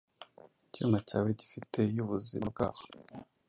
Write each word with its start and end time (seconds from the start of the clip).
icyuma 0.65 0.97
cyawe 1.07 1.29
gifite 1.39 1.79
y'ubuzima 1.95 2.45
bwabo. 2.53 2.81